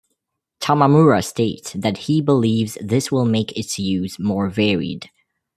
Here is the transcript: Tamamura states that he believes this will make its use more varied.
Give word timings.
Tamamura 0.59 1.21
states 1.23 1.73
that 1.73 1.95
he 2.09 2.21
believes 2.21 2.75
this 2.81 3.11
will 3.11 3.23
make 3.23 3.55
its 3.55 3.77
use 3.77 4.17
more 4.17 4.49
varied. 4.49 5.11